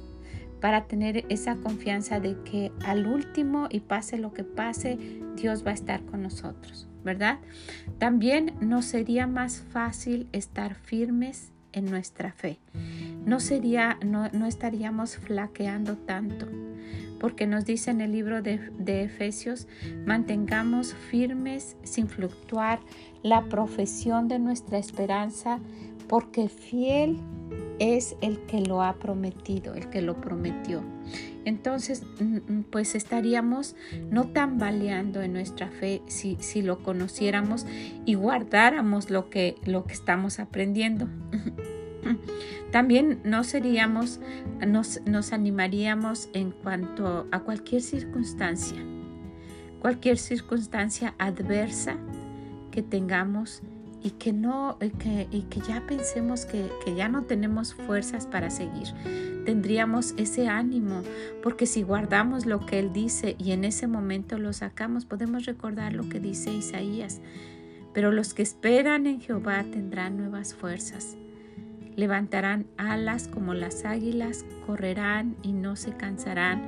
para 0.61 0.89
tener 0.89 1.25
esa 1.29 1.55
confianza 1.55 2.19
de 2.19 2.43
que 2.43 2.73
al 2.85 3.07
último 3.07 3.69
y 3.71 3.79
pase 3.79 4.19
lo 4.19 4.33
que 4.33 4.43
pase, 4.43 4.99
Dios 5.37 5.65
va 5.65 5.71
a 5.71 5.75
estar 5.75 6.05
con 6.07 6.25
nosotros, 6.25 6.89
¿verdad? 7.09 7.39
También 7.99 8.53
nos 8.61 8.85
sería 8.85 9.27
más 9.27 9.63
fácil 9.73 10.29
estar 10.33 10.75
firmes 10.75 11.53
en 11.73 11.87
nuestra 11.87 12.33
fe. 12.33 12.59
No 13.25 13.41
sería, 13.41 13.99
no, 14.05 14.29
no 14.33 14.45
estaríamos 14.47 15.17
flaqueando 15.17 15.97
tanto 15.97 16.47
porque 17.19 17.47
nos 17.47 17.65
dice 17.65 17.91
en 17.91 18.01
el 18.01 18.13
libro 18.13 18.43
de, 18.43 18.61
Efesios, 19.03 19.67
mantengamos 20.07 20.95
firmes 20.95 21.77
sin 21.83 22.09
fluctuar 22.09 22.81
la 23.23 23.45
profesión 23.47 24.29
de 24.29 24.39
nuestra 24.39 24.79
esperanza, 24.79 25.59
porque 26.09 26.49
fiel 26.49 27.19
es 27.79 28.17
el 28.21 28.41
que 28.41 28.61
lo 28.61 28.83
ha 28.83 28.95
prometido, 28.95 29.75
el 29.75 29.89
que 29.91 30.03
lo 30.03 30.21
prometió. 30.21 30.83
Entonces, 31.45 32.03
pues 32.71 32.95
estaríamos 32.95 33.75
no 34.11 34.29
tambaleando 34.29 35.23
en 35.23 35.33
nuestra 35.33 35.71
fe 35.71 36.03
si, 36.07 36.37
si 36.41 36.63
lo 36.63 36.83
conociéramos 36.83 37.67
y 38.05 38.15
guardáramos 38.15 39.11
lo 39.11 39.31
que, 39.31 39.57
lo 39.65 39.85
que 39.85 39.95
estamos 39.95 40.41
aprendiendo. 40.41 41.09
También 42.71 43.21
no 43.25 43.45
seríamos, 43.45 44.21
nos, 44.67 45.01
nos 45.07 45.33
animaríamos 45.33 46.29
en 46.35 46.51
cuanto 46.51 47.27
a 47.31 47.41
cualquier 47.41 47.81
circunstancia, 47.81 48.79
cualquier 49.81 50.19
circunstancia 50.19 51.15
adversa 51.19 51.97
que 52.71 52.83
tengamos 52.83 53.63
y 54.03 54.11
que 54.13 54.33
no 54.33 54.79
que, 54.79 55.27
y 55.31 55.43
que 55.43 55.61
ya 55.61 55.85
pensemos 55.87 56.47
que, 56.47 56.71
que, 56.85 56.95
ya 56.95 57.09
no 57.09 57.23
tenemos 57.23 57.75
fuerzas 57.75 58.27
para 58.27 58.51
seguir 58.51 58.89
tendríamos 59.45 60.15
ese 60.17 60.49
ánimo 60.49 61.03
porque 61.43 61.67
si 61.67 61.83
guardamos 61.83 62.47
lo 62.47 62.65
que 62.65 62.79
él 62.79 62.93
dice 62.93 63.35
y 63.39 63.53
en 63.53 63.65
ese 63.65 63.87
momento 63.87 64.39
lo 64.39 64.53
sacamos 64.53 65.05
podemos 65.05 65.47
recordar 65.47 65.95
lo 65.95 66.09
que 66.09 66.21
dice 66.21 66.53
Isaías 66.53 67.21
pero 67.93 68.13
los 68.13 68.35
que 68.35 68.43
esperan 68.43 69.07
en 69.07 69.21
Jehová 69.21 69.65
tendrán 69.65 70.17
nuevas 70.17 70.55
fuerzas 70.55 71.17
Levantarán 71.99 72.69
alas 72.77 73.27
como 73.27 73.55
las 73.55 73.85
águilas, 73.85 74.45
correrán 74.65 75.35
y 75.43 75.53
no 75.53 75.75
se 75.75 75.91
cansarán, 75.97 76.63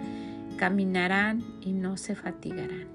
caminarán 0.57 1.45
y 1.61 1.73
no 1.73 1.97
se 1.97 2.17
fatigarán. 2.17 2.89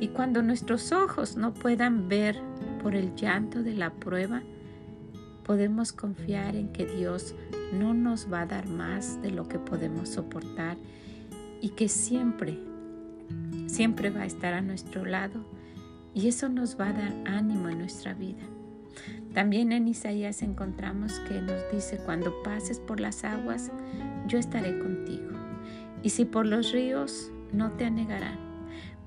Y 0.00 0.08
cuando 0.08 0.40
nuestros 0.40 0.92
ojos 0.92 1.36
no 1.36 1.52
puedan 1.52 2.08
ver 2.08 2.40
por 2.84 2.94
el 2.94 3.16
llanto 3.16 3.62
de 3.62 3.72
la 3.72 3.94
prueba, 3.94 4.42
podemos 5.42 5.94
confiar 5.94 6.54
en 6.54 6.68
que 6.68 6.84
Dios 6.84 7.34
no 7.72 7.94
nos 7.94 8.30
va 8.30 8.42
a 8.42 8.46
dar 8.46 8.68
más 8.68 9.22
de 9.22 9.30
lo 9.30 9.48
que 9.48 9.58
podemos 9.58 10.10
soportar 10.10 10.76
y 11.62 11.70
que 11.70 11.88
siempre, 11.88 12.58
siempre 13.68 14.10
va 14.10 14.20
a 14.20 14.26
estar 14.26 14.52
a 14.52 14.60
nuestro 14.60 15.06
lado 15.06 15.46
y 16.12 16.28
eso 16.28 16.50
nos 16.50 16.78
va 16.78 16.90
a 16.90 16.92
dar 16.92 17.14
ánimo 17.24 17.70
en 17.70 17.78
nuestra 17.78 18.12
vida. 18.12 18.42
También 19.32 19.72
en 19.72 19.88
Isaías 19.88 20.42
encontramos 20.42 21.20
que 21.20 21.40
nos 21.40 21.62
dice, 21.72 21.96
cuando 22.04 22.42
pases 22.42 22.80
por 22.80 23.00
las 23.00 23.24
aguas, 23.24 23.72
yo 24.26 24.38
estaré 24.38 24.78
contigo. 24.78 25.30
Y 26.02 26.10
si 26.10 26.26
por 26.26 26.44
los 26.44 26.70
ríos, 26.72 27.32
no 27.50 27.72
te 27.72 27.86
anegarán. 27.86 28.38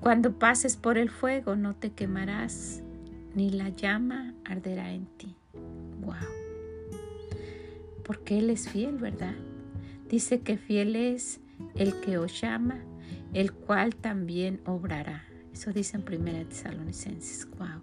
Cuando 0.00 0.32
pases 0.32 0.76
por 0.76 0.98
el 0.98 1.10
fuego, 1.10 1.54
no 1.54 1.76
te 1.76 1.92
quemarás, 1.92 2.82
ni 3.38 3.50
la 3.50 3.68
llama 3.68 4.34
arderá 4.44 4.92
en 4.92 5.06
ti. 5.16 5.36
¡Wow! 6.00 6.16
Porque 8.02 8.40
Él 8.40 8.50
es 8.50 8.68
fiel, 8.68 8.98
¿verdad? 8.98 9.36
Dice 10.08 10.40
que 10.40 10.58
fiel 10.58 10.96
es 10.96 11.38
el 11.76 12.00
que 12.00 12.18
os 12.18 12.40
llama, 12.40 12.80
el 13.34 13.52
cual 13.52 13.94
también 13.94 14.60
obrará. 14.66 15.22
Eso 15.52 15.72
dice 15.72 15.98
en 15.98 16.02
1 16.02 16.48
Tesalonicenses. 16.48 17.48
¡Wow! 17.56 17.80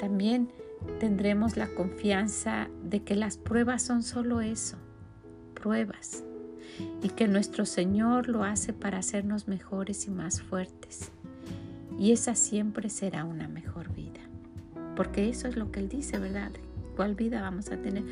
También 0.00 0.48
tendremos 0.98 1.56
la 1.56 1.68
confianza 1.68 2.68
de 2.82 3.04
que 3.04 3.14
las 3.14 3.36
pruebas 3.36 3.82
son 3.82 4.02
solo 4.02 4.40
eso, 4.40 4.76
pruebas, 5.54 6.24
y 7.00 7.10
que 7.10 7.28
nuestro 7.28 7.64
Señor 7.64 8.28
lo 8.28 8.42
hace 8.42 8.72
para 8.72 8.98
hacernos 8.98 9.46
mejores 9.46 10.08
y 10.08 10.10
más 10.10 10.42
fuertes. 10.42 11.12
Y 11.96 12.10
esa 12.10 12.34
siempre 12.34 12.88
será 12.88 13.24
una 13.24 13.46
mejor 13.46 13.71
porque 14.96 15.28
eso 15.28 15.48
es 15.48 15.56
lo 15.56 15.70
que 15.70 15.80
Él 15.80 15.88
dice, 15.88 16.18
¿verdad? 16.18 16.50
¿Cuál 16.96 17.14
vida 17.14 17.40
vamos 17.40 17.70
a 17.70 17.78
tener? 17.78 18.04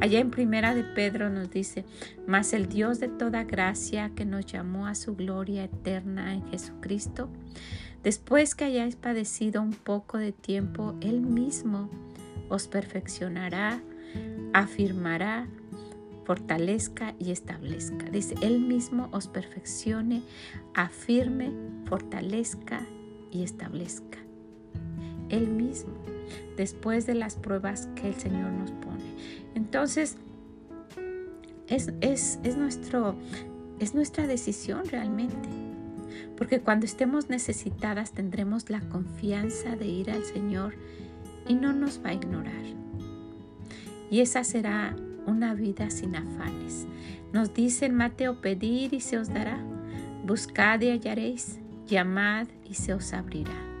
Allá 0.00 0.18
en 0.18 0.30
Primera 0.30 0.74
de 0.74 0.82
Pedro 0.82 1.30
nos 1.30 1.50
dice, 1.50 1.84
mas 2.26 2.52
el 2.52 2.68
Dios 2.68 2.98
de 2.98 3.08
toda 3.08 3.44
gracia 3.44 4.10
que 4.14 4.24
nos 4.24 4.44
llamó 4.46 4.86
a 4.86 4.94
su 4.94 5.14
gloria 5.14 5.64
eterna 5.64 6.34
en 6.34 6.44
Jesucristo, 6.48 7.28
después 8.02 8.54
que 8.54 8.64
hayáis 8.64 8.96
padecido 8.96 9.62
un 9.62 9.72
poco 9.72 10.18
de 10.18 10.32
tiempo, 10.32 10.96
Él 11.00 11.20
mismo 11.20 11.90
os 12.48 12.66
perfeccionará, 12.66 13.80
afirmará, 14.52 15.46
fortalezca 16.24 17.14
y 17.18 17.30
establezca. 17.30 18.06
Dice, 18.10 18.34
Él 18.40 18.60
mismo 18.60 19.08
os 19.12 19.28
perfeccione, 19.28 20.22
afirme, 20.74 21.52
fortalezca 21.86 22.84
y 23.30 23.42
establezca. 23.42 24.18
Él 25.28 25.48
mismo, 25.48 25.94
después 26.56 27.06
de 27.06 27.14
las 27.14 27.36
pruebas 27.36 27.88
que 27.94 28.08
el 28.08 28.14
Señor 28.14 28.50
nos 28.52 28.70
pone. 28.72 29.04
Entonces, 29.54 30.16
es, 31.68 31.92
es, 32.00 32.38
es, 32.42 32.56
nuestro, 32.56 33.14
es 33.78 33.94
nuestra 33.94 34.26
decisión 34.26 34.82
realmente. 34.86 35.48
Porque 36.36 36.60
cuando 36.60 36.86
estemos 36.86 37.28
necesitadas 37.28 38.12
tendremos 38.12 38.70
la 38.70 38.80
confianza 38.80 39.76
de 39.76 39.86
ir 39.86 40.10
al 40.10 40.24
Señor 40.24 40.74
y 41.48 41.54
no 41.54 41.72
nos 41.72 42.02
va 42.04 42.10
a 42.10 42.14
ignorar. 42.14 42.64
Y 44.10 44.20
esa 44.20 44.44
será 44.44 44.96
una 45.26 45.54
vida 45.54 45.90
sin 45.90 46.16
afanes. 46.16 46.86
Nos 47.32 47.54
dice 47.54 47.88
Mateo, 47.88 48.40
pedir 48.40 48.94
y 48.94 49.00
se 49.00 49.18
os 49.18 49.28
dará, 49.28 49.58
buscad 50.24 50.80
y 50.80 50.90
hallaréis, 50.90 51.58
llamad 51.86 52.46
y 52.64 52.74
se 52.74 52.94
os 52.94 53.12
abrirá. 53.12 53.73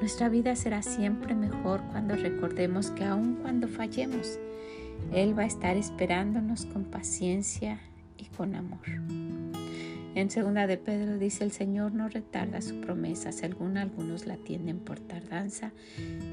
Nuestra 0.00 0.28
vida 0.28 0.54
será 0.56 0.82
siempre 0.82 1.34
mejor 1.34 1.80
cuando 1.90 2.16
recordemos 2.16 2.90
que 2.90 3.04
aun 3.04 3.36
cuando 3.36 3.66
fallemos, 3.66 4.38
Él 5.12 5.36
va 5.38 5.44
a 5.44 5.46
estar 5.46 5.76
esperándonos 5.76 6.66
con 6.66 6.84
paciencia 6.84 7.80
y 8.18 8.26
con 8.26 8.54
amor. 8.54 9.45
En 10.16 10.30
segunda 10.30 10.66
de 10.66 10.78
Pedro 10.78 11.18
dice, 11.18 11.44
el 11.44 11.52
Señor 11.52 11.92
no 11.92 12.08
retarda 12.08 12.62
su 12.62 12.80
promesa, 12.80 13.32
según 13.32 13.76
algunos 13.76 14.26
la 14.26 14.38
tienden 14.38 14.78
por 14.78 14.98
tardanza, 14.98 15.72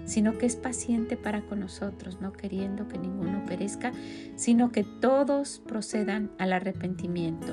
sino 0.05 0.37
que 0.37 0.45
es 0.45 0.55
paciente 0.55 1.17
para 1.17 1.41
con 1.41 1.59
nosotros, 1.59 2.21
no 2.21 2.31
queriendo 2.31 2.87
que 2.87 2.97
ninguno 2.97 3.43
perezca, 3.45 3.91
sino 4.37 4.71
que 4.71 4.85
todos 4.85 5.61
procedan 5.67 6.31
al 6.39 6.53
arrepentimiento. 6.53 7.51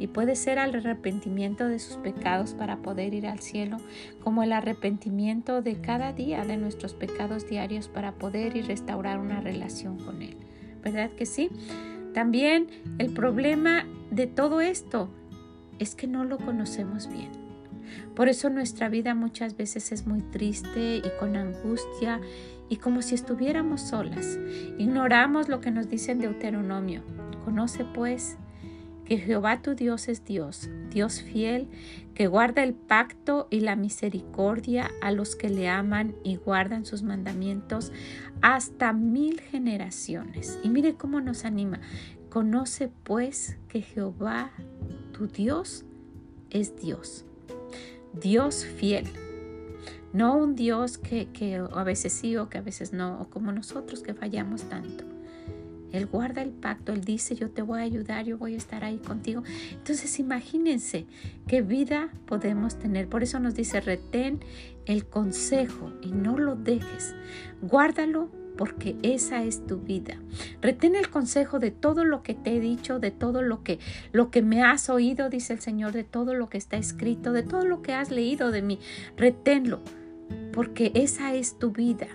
Y 0.00 0.08
puede 0.08 0.34
ser 0.34 0.58
al 0.58 0.74
arrepentimiento 0.74 1.68
de 1.68 1.78
sus 1.78 1.98
pecados 1.98 2.54
para 2.54 2.82
poder 2.82 3.14
ir 3.14 3.28
al 3.28 3.38
cielo, 3.38 3.76
como 4.24 4.42
el 4.42 4.52
arrepentimiento 4.52 5.62
de 5.62 5.80
cada 5.80 6.12
día 6.12 6.44
de 6.44 6.56
nuestros 6.56 6.94
pecados 6.94 7.48
diarios 7.48 7.86
para 7.86 8.16
poder 8.16 8.56
y 8.56 8.62
restaurar 8.62 9.20
una 9.20 9.40
relación 9.40 9.98
con 9.98 10.20
Él. 10.20 10.36
¿Verdad 10.82 11.12
que 11.12 11.26
sí? 11.26 11.48
También 12.12 12.66
el 12.98 13.14
problema 13.14 13.86
de 14.10 14.26
todo 14.26 14.60
esto 14.60 15.10
es 15.80 15.96
que 15.96 16.06
no 16.06 16.24
lo 16.24 16.38
conocemos 16.38 17.08
bien. 17.08 17.32
Por 18.14 18.28
eso 18.28 18.50
nuestra 18.50 18.88
vida 18.88 19.14
muchas 19.14 19.56
veces 19.56 19.90
es 19.90 20.06
muy 20.06 20.20
triste 20.20 20.98
y 20.98 21.10
con 21.18 21.36
angustia 21.36 22.20
y 22.68 22.76
como 22.76 23.02
si 23.02 23.16
estuviéramos 23.16 23.80
solas. 23.80 24.38
Ignoramos 24.78 25.48
lo 25.48 25.60
que 25.60 25.72
nos 25.72 25.88
dice 25.88 26.12
en 26.12 26.20
Deuteronomio. 26.20 27.02
Conoce 27.44 27.84
pues 27.84 28.36
que 29.04 29.18
Jehová 29.18 29.60
tu 29.60 29.74
Dios 29.74 30.06
es 30.08 30.24
Dios, 30.24 30.70
Dios 30.90 31.20
fiel, 31.20 31.68
que 32.14 32.28
guarda 32.28 32.62
el 32.62 32.74
pacto 32.74 33.48
y 33.50 33.58
la 33.58 33.74
misericordia 33.74 34.88
a 35.02 35.10
los 35.10 35.34
que 35.34 35.48
le 35.48 35.68
aman 35.68 36.14
y 36.22 36.36
guardan 36.36 36.84
sus 36.84 37.02
mandamientos 37.02 37.90
hasta 38.40 38.92
mil 38.92 39.40
generaciones. 39.40 40.60
Y 40.62 40.68
mire 40.68 40.94
cómo 40.94 41.20
nos 41.20 41.44
anima. 41.44 41.80
Conoce 42.30 42.90
pues 43.04 43.58
que 43.68 43.82
Jehová 43.82 44.52
tu 45.12 45.26
Dios 45.26 45.84
es 46.50 46.76
Dios. 46.76 47.24
Dios 48.12 48.64
fiel. 48.64 49.06
No 50.12 50.36
un 50.36 50.54
Dios 50.56 50.96
que, 50.96 51.26
que 51.26 51.56
a 51.56 51.84
veces 51.84 52.12
sí 52.12 52.36
o 52.36 52.48
que 52.48 52.58
a 52.58 52.62
veces 52.62 52.92
no, 52.92 53.20
o 53.20 53.30
como 53.30 53.52
nosotros 53.52 54.02
que 54.02 54.14
fallamos 54.14 54.62
tanto. 54.62 55.04
Él 55.92 56.06
guarda 56.06 56.42
el 56.42 56.50
pacto, 56.50 56.92
Él 56.92 57.04
dice, 57.04 57.34
yo 57.34 57.50
te 57.50 57.62
voy 57.62 57.80
a 57.80 57.82
ayudar, 57.82 58.24
yo 58.24 58.38
voy 58.38 58.54
a 58.54 58.56
estar 58.56 58.84
ahí 58.84 58.98
contigo. 58.98 59.42
Entonces 59.72 60.18
imagínense 60.18 61.06
qué 61.46 61.62
vida 61.62 62.10
podemos 62.26 62.78
tener. 62.78 63.08
Por 63.08 63.22
eso 63.22 63.40
nos 63.40 63.54
dice, 63.54 63.80
retén 63.80 64.40
el 64.86 65.06
consejo 65.06 65.92
y 66.00 66.12
no 66.12 66.38
lo 66.38 66.54
dejes. 66.54 67.14
Guárdalo 67.60 68.30
porque 68.56 68.96
esa 69.02 69.42
es 69.44 69.66
tu 69.66 69.78
vida. 69.78 70.16
Retén 70.60 70.94
el 70.94 71.10
consejo 71.10 71.58
de 71.58 71.70
todo 71.70 72.04
lo 72.04 72.22
que 72.22 72.34
te 72.34 72.56
he 72.56 72.60
dicho, 72.60 72.98
de 72.98 73.10
todo 73.10 73.42
lo 73.42 73.62
que 73.62 73.78
lo 74.12 74.30
que 74.30 74.42
me 74.42 74.62
has 74.62 74.90
oído, 74.90 75.30
dice 75.30 75.52
el 75.52 75.60
Señor, 75.60 75.92
de 75.92 76.04
todo 76.04 76.34
lo 76.34 76.48
que 76.48 76.58
está 76.58 76.76
escrito, 76.76 77.32
de 77.32 77.42
todo 77.42 77.64
lo 77.64 77.82
que 77.82 77.94
has 77.94 78.10
leído 78.10 78.50
de 78.50 78.62
mí. 78.62 78.78
Reténlo, 79.16 79.80
porque 80.52 80.92
esa 80.94 81.34
es 81.34 81.58
tu 81.58 81.70
vida. 81.70 82.08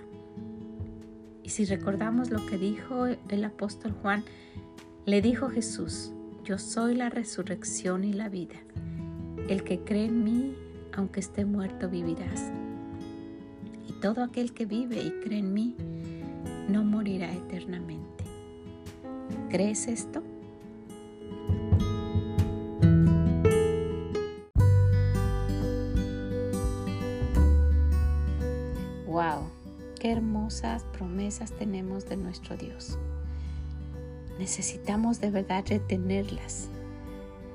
Y 1.42 1.50
si 1.50 1.64
recordamos 1.64 2.30
lo 2.30 2.44
que 2.46 2.58
dijo 2.58 3.06
el 3.06 3.44
apóstol 3.44 3.92
Juan, 4.02 4.24
le 5.04 5.22
dijo 5.22 5.48
Jesús, 5.48 6.10
yo 6.44 6.58
soy 6.58 6.94
la 6.94 7.08
resurrección 7.08 8.02
y 8.04 8.12
la 8.12 8.28
vida. 8.28 8.56
El 9.48 9.62
que 9.62 9.80
cree 9.80 10.06
en 10.06 10.24
mí, 10.24 10.56
aunque 10.92 11.20
esté 11.20 11.44
muerto, 11.44 11.88
vivirás. 11.88 12.50
Y 13.88 13.92
todo 14.00 14.24
aquel 14.24 14.52
que 14.52 14.66
vive 14.66 15.02
y 15.02 15.10
cree 15.22 15.38
en 15.38 15.54
mí, 15.54 15.76
no 16.68 16.84
morirá 16.84 17.32
eternamente. 17.32 18.24
¿Crees 19.48 19.86
esto? 19.86 20.22
¡Wow! 29.06 29.48
¡Qué 30.00 30.10
hermosas 30.10 30.84
promesas 30.92 31.52
tenemos 31.52 32.08
de 32.08 32.16
nuestro 32.16 32.56
Dios! 32.56 32.98
Necesitamos 34.38 35.20
de 35.20 35.30
verdad 35.30 35.64
retenerlas, 35.66 36.68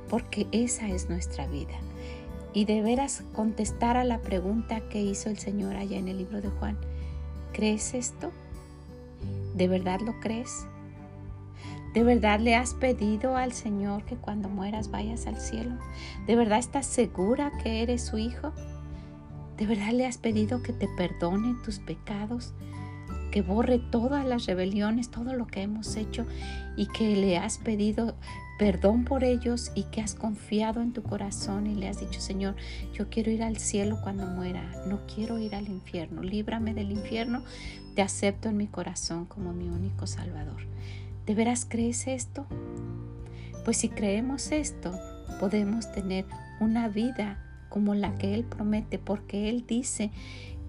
porque 0.10 0.48
esa 0.52 0.90
es 0.90 1.10
nuestra 1.10 1.46
vida. 1.48 1.76
Y 2.54 2.66
de 2.66 2.82
veras 2.82 3.24
contestar 3.34 3.96
a 3.98 4.04
la 4.04 4.20
pregunta 4.20 4.82
que 4.90 5.02
hizo 5.02 5.30
el 5.30 5.38
Señor 5.38 5.76
allá 5.76 5.98
en 5.98 6.08
el 6.08 6.18
libro 6.18 6.42
de 6.42 6.50
Juan. 6.50 6.78
¿Crees 7.54 7.94
esto? 7.94 8.32
¿De 9.54 9.68
verdad 9.68 10.00
lo 10.02 10.20
crees? 10.20 10.68
¿De 11.94 12.04
verdad 12.04 12.40
le 12.40 12.56
has 12.56 12.74
pedido 12.74 13.36
al 13.36 13.52
Señor 13.52 14.06
que 14.06 14.16
cuando 14.16 14.48
mueras 14.48 14.92
vayas 14.92 15.28
al 15.28 15.40
cielo? 15.40 15.78
¿De 16.26 16.36
verdad 16.38 16.60
estás 16.60 16.86
segura 16.86 17.52
que 17.62 17.84
eres 17.84 18.06
su 18.06 18.18
hijo? 18.18 18.54
¿De 19.58 19.66
verdad 19.66 19.92
le 19.92 20.08
has 20.08 20.18
pedido 20.18 20.64
que 20.64 20.72
te 20.72 20.88
perdone 20.88 21.56
tus 21.66 21.80
pecados? 21.80 22.54
Que 23.32 23.42
borre 23.42 23.80
todas 23.80 24.26
las 24.26 24.46
rebeliones, 24.46 25.10
todo 25.10 25.34
lo 25.34 25.48
que 25.48 25.62
hemos 25.62 25.96
hecho 25.96 26.26
y 26.76 26.88
que 26.88 27.16
le 27.16 27.38
has 27.38 27.58
pedido 27.58 28.16
perdón 28.62 29.06
por 29.06 29.24
ellos 29.24 29.72
y 29.74 29.86
que 29.86 30.02
has 30.02 30.14
confiado 30.14 30.82
en 30.82 30.94
tu 30.94 31.02
corazón 31.02 31.66
y 31.66 31.74
le 31.74 31.88
has 31.88 32.00
dicho, 32.00 32.22
Señor, 32.22 32.56
yo 32.94 33.10
quiero 33.10 33.32
ir 33.32 33.42
al 33.42 33.58
cielo 33.58 33.98
cuando 34.04 34.28
muera, 34.28 34.62
no 34.86 35.00
quiero 35.08 35.40
ir 35.40 35.56
al 35.56 35.68
infierno, 35.68 36.22
líbrame 36.22 36.76
del 36.76 36.92
infierno, 36.92 37.42
te 37.96 38.04
acepto 38.04 38.50
en 38.50 38.58
mi 38.58 38.68
corazón 38.68 39.26
como 39.26 39.52
mi 39.52 39.68
único 39.68 40.06
Salvador. 40.06 40.62
¿De 41.26 41.34
veras 41.34 41.66
crees 41.68 42.06
esto? 42.06 42.46
Pues 43.66 43.78
si 43.78 43.90
creemos 43.90 44.52
esto, 44.52 44.94
podemos 45.40 45.92
tener 45.92 46.26
una 46.60 46.88
vida 46.88 47.44
como 47.70 47.96
la 47.96 48.16
que 48.20 48.36
Él 48.36 48.44
promete, 48.44 49.00
porque 49.00 49.50
Él 49.50 49.66
dice 49.66 50.12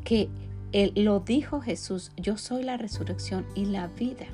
que 0.03 0.31
Él 0.73 0.93
lo 0.97 1.21
dijo 1.21 1.61
Jesús, 1.61 2.13
yo 2.17 2.39
soy 2.39 2.65
la 2.65 2.79
resurrección 2.79 3.47
y 3.55 3.67
la 3.67 3.89
vida. 3.89 4.27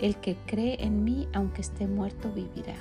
El 0.00 0.16
que 0.16 0.36
cree 0.46 0.84
en 0.84 1.04
mí, 1.04 1.28
aunque 1.32 1.60
esté 1.60 1.86
muerto, 1.86 2.30
vivirá. 2.32 2.76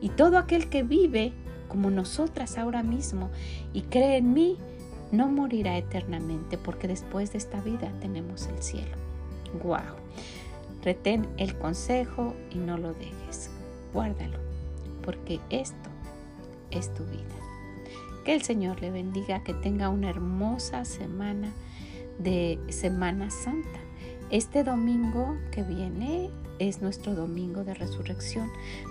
Y 0.00 0.08
todo 0.08 0.38
aquel 0.38 0.68
que 0.68 0.82
vive, 0.82 1.32
como 1.68 1.90
nosotras 1.90 2.58
ahora 2.58 2.82
mismo, 2.82 3.30
y 3.72 3.82
cree 3.82 4.16
en 4.16 4.32
mí, 4.32 4.56
no 5.12 5.28
morirá 5.28 5.76
eternamente, 5.76 6.56
porque 6.56 6.88
después 6.88 7.32
de 7.32 7.38
esta 7.38 7.60
vida 7.60 7.92
tenemos 8.00 8.46
el 8.46 8.62
cielo. 8.62 8.96
¡Wow! 9.62 9.96
Retén 10.82 11.28
el 11.36 11.56
consejo 11.58 12.34
y 12.50 12.56
no 12.58 12.78
lo 12.78 12.94
dejes. 12.94 13.50
Guárdalo, 13.92 14.38
porque 15.04 15.38
esto 15.50 15.90
es 16.70 16.92
tu 16.94 17.04
vida. 17.04 17.20
Que 18.24 18.34
el 18.34 18.42
Señor 18.42 18.80
le 18.80 18.90
bendiga, 18.90 19.44
que 19.44 19.52
tenga 19.52 19.90
una 19.90 20.08
hermosa 20.08 20.86
semana 20.86 21.52
de 22.22 22.58
Semana 22.68 23.30
Santa. 23.30 23.80
Este 24.30 24.64
domingo 24.64 25.36
que 25.50 25.62
viene 25.62 26.30
es 26.58 26.80
nuestro 26.80 27.14
domingo 27.14 27.64
de 27.64 27.74
resurrección. 27.74 28.50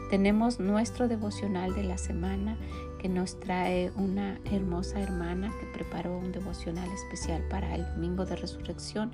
Tenemos 0.10 0.60
nuestro 0.60 1.08
devocional 1.08 1.74
de 1.74 1.84
la 1.84 1.98
semana 1.98 2.58
que 3.00 3.10
nos 3.10 3.40
trae 3.40 3.92
una 3.96 4.40
hermosa 4.46 5.02
hermana 5.02 5.52
que 5.60 5.66
preparó 5.68 6.18
un 6.18 6.32
devocional 6.32 6.90
especial 6.92 7.42
para 7.50 7.74
el 7.76 7.86
domingo 7.96 8.26
de 8.26 8.36
resurrección 8.36 9.12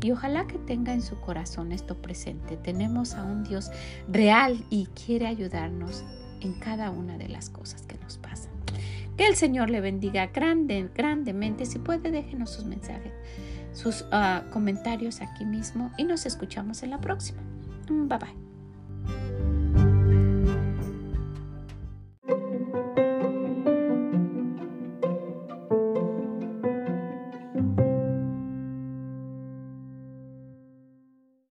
y 0.00 0.12
ojalá 0.12 0.46
que 0.46 0.58
tenga 0.58 0.92
en 0.92 1.02
su 1.02 1.18
corazón 1.20 1.72
esto 1.72 1.96
presente. 1.96 2.56
Tenemos 2.56 3.14
a 3.14 3.24
un 3.24 3.42
Dios 3.42 3.70
real 4.06 4.64
y 4.70 4.86
quiere 4.86 5.26
ayudarnos 5.26 6.04
en 6.40 6.52
cada 6.54 6.90
una 6.90 7.18
de 7.18 7.28
las 7.28 7.50
cosas 7.50 7.82
que 7.82 7.98
nos 7.98 8.18
pasan. 8.18 8.52
Que 9.16 9.26
el 9.26 9.36
Señor 9.36 9.70
le 9.70 9.80
bendiga 9.80 10.26
grande, 10.26 10.90
grandemente. 10.94 11.66
Si 11.66 11.78
puede, 11.78 12.10
déjenos 12.10 12.50
sus 12.50 12.64
mensajes, 12.64 13.12
sus 13.74 14.06
ah, 14.12 14.44
comentarios 14.52 15.20
aquí 15.20 15.44
mismo 15.44 15.92
y 15.98 16.04
nos 16.04 16.24
escuchamos 16.26 16.82
en 16.82 16.90
la 16.90 17.00
próxima. 17.00 17.42
Bye 17.88 18.18
bye. 18.18 18.43